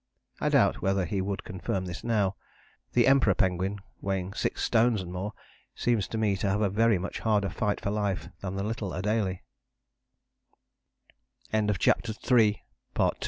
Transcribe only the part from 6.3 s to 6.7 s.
to have